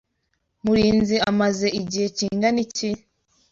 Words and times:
Murinzi 0.63 1.15
amaze 1.29 1.67
igihe 1.79 2.07
kingana 2.17 2.59
iki? 2.65 2.89